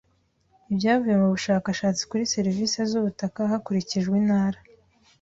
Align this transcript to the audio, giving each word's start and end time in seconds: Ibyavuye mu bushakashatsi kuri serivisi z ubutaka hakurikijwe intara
Ibyavuye 0.71 1.15
mu 1.21 1.27
bushakashatsi 1.33 2.01
kuri 2.09 2.29
serivisi 2.33 2.77
z 2.89 2.91
ubutaka 2.99 3.39
hakurikijwe 3.51 4.13
intara 4.21 4.59